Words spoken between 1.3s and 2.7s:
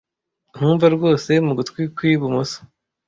mu gutwi kwi bumoso.